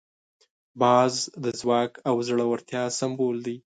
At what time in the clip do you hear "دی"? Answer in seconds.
3.45-3.55